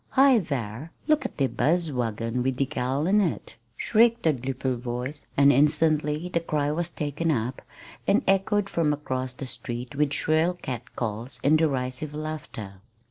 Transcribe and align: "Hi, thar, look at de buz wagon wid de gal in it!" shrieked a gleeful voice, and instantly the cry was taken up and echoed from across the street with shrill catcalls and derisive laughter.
"Hi, 0.17 0.39
thar, 0.39 0.91
look 1.07 1.25
at 1.25 1.37
de 1.37 1.45
buz 1.45 1.91
wagon 1.91 2.41
wid 2.41 2.55
de 2.55 2.65
gal 2.65 3.05
in 3.05 3.21
it!" 3.21 3.53
shrieked 3.77 4.25
a 4.25 4.33
gleeful 4.33 4.75
voice, 4.75 5.27
and 5.37 5.53
instantly 5.53 6.27
the 6.27 6.39
cry 6.39 6.71
was 6.71 6.89
taken 6.89 7.29
up 7.29 7.61
and 8.07 8.23
echoed 8.27 8.67
from 8.67 8.93
across 8.93 9.35
the 9.35 9.45
street 9.45 9.93
with 9.93 10.11
shrill 10.11 10.55
catcalls 10.55 11.39
and 11.43 11.59
derisive 11.59 12.15
laughter. 12.15 12.81